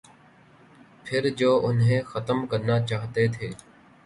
[1.03, 3.49] پھر جو انہیں ختم کرنا چاہتے تھے۔